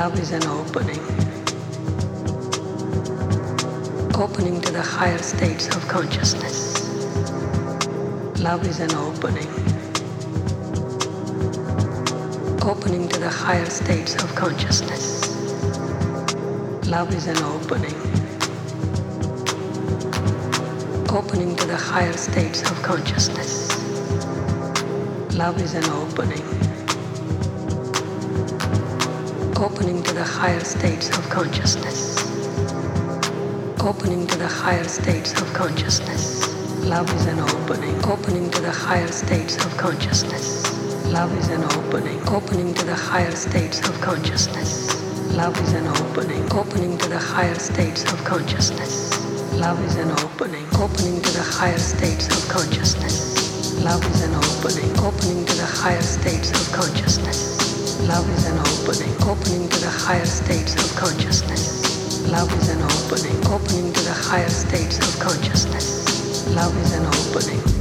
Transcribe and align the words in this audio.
Love 0.00 0.18
is 0.18 0.32
an 0.32 0.42
opening. 0.44 0.98
Opening 4.14 4.58
to 4.62 4.72
the 4.72 4.80
higher 4.80 5.18
states 5.18 5.68
of 5.76 5.86
consciousness. 5.88 6.88
Love 8.40 8.66
is 8.66 8.80
an 8.80 8.94
opening. 8.94 9.46
Opening 12.62 13.08
to 13.08 13.20
the 13.20 13.28
higher 13.28 13.68
states 13.68 14.14
of 14.24 14.34
consciousness. 14.34 15.36
Love 16.86 17.14
is 17.14 17.26
an 17.26 17.36
opening. 17.56 17.98
Opening 21.10 21.54
to 21.56 21.66
the 21.66 21.76
higher 21.76 22.16
states 22.16 22.62
of 22.70 22.82
consciousness. 22.82 23.68
Love 25.36 25.60
is 25.60 25.74
an 25.74 25.84
opening. 25.90 26.69
Opening 29.80 30.02
to 30.02 30.12
the 30.12 30.24
higher 30.24 30.60
states 30.60 31.08
of 31.16 31.26
consciousness. 31.30 32.18
Opening 33.80 34.26
to 34.26 34.36
the 34.36 34.46
higher 34.46 34.84
states 34.84 35.32
of 35.40 35.50
consciousness. 35.54 36.46
Love 36.84 37.10
is 37.14 37.24
an 37.24 37.40
opening. 37.40 37.96
Opening 38.04 38.50
to 38.50 38.60
the 38.60 38.70
higher 38.70 39.08
states 39.10 39.56
of 39.64 39.74
consciousness. 39.78 40.66
Love 41.06 41.32
is 41.38 41.48
an 41.48 41.64
opening. 41.64 42.20
Opening 42.28 42.74
to 42.74 42.84
the 42.84 42.94
higher 42.94 43.30
states 43.30 43.80
of 43.88 43.98
consciousness. 44.02 44.92
Love 45.34 45.58
is 45.62 45.72
an 45.72 45.86
opening. 45.86 46.44
Opening 46.52 46.98
to 46.98 47.08
the 47.08 47.18
higher 47.18 47.58
states 47.58 48.04
of 48.12 48.22
consciousness. 48.22 49.16
Love 49.54 49.82
is 49.82 49.96
an 49.96 50.10
opening. 50.10 50.66
Opening 50.78 51.22
to 51.22 51.32
the 51.32 51.42
higher 51.42 51.78
states 51.78 52.28
of 52.28 52.46
consciousness. 52.50 53.82
Love 53.82 54.04
is 54.12 54.20
an 54.24 54.34
opening. 54.34 54.90
Opening 54.98 55.46
to 55.46 55.56
the 55.56 55.64
higher 55.64 56.02
states 56.02 56.50
of 56.50 56.70
consciousness. 56.70 57.19
Love 58.08 58.28
is 58.30 58.46
an 58.46 58.58
opening. 58.58 59.14
Opening 59.28 59.68
to 59.68 59.80
the 59.80 59.90
higher 59.90 60.24
states 60.24 60.74
of 60.74 60.96
consciousness. 60.96 62.26
Love 62.30 62.52
is 62.54 62.68
an 62.70 62.82
opening. 62.82 63.36
Opening 63.46 63.92
to 63.92 64.00
the 64.04 64.12
higher 64.12 64.48
states 64.48 64.98
of 64.98 65.20
consciousness. 65.20 66.48
Love 66.54 66.76
is 66.78 66.94
an 66.94 67.06
opening. 67.06 67.79